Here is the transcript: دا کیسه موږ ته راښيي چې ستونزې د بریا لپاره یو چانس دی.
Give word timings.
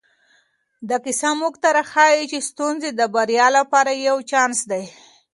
دا 0.89 0.97
کیسه 1.05 1.29
موږ 1.39 1.53
ته 1.63 1.69
راښيي 1.77 2.23
چې 2.31 2.47
ستونزې 2.49 2.89
د 2.93 3.01
بریا 3.15 3.47
لپاره 3.57 3.91
یو 4.07 4.17
چانس 4.31 4.59
دی. 4.71 4.83